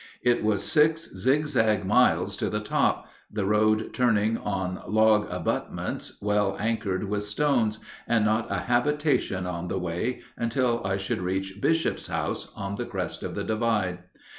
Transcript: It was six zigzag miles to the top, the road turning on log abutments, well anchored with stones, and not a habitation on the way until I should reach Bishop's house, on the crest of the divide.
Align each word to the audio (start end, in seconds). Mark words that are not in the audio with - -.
It 0.23 0.43
was 0.43 0.63
six 0.65 1.15
zigzag 1.15 1.85
miles 1.85 2.35
to 2.37 2.49
the 2.49 2.59
top, 2.59 3.07
the 3.31 3.45
road 3.45 3.91
turning 3.93 4.35
on 4.35 4.81
log 4.87 5.27
abutments, 5.29 6.19
well 6.23 6.57
anchored 6.59 7.03
with 7.03 7.23
stones, 7.23 7.77
and 8.07 8.25
not 8.25 8.49
a 8.49 8.61
habitation 8.61 9.45
on 9.45 9.67
the 9.67 9.77
way 9.77 10.21
until 10.35 10.81
I 10.83 10.97
should 10.97 11.21
reach 11.21 11.61
Bishop's 11.61 12.07
house, 12.07 12.51
on 12.55 12.73
the 12.77 12.85
crest 12.87 13.21
of 13.21 13.35
the 13.35 13.43
divide. 13.43 13.99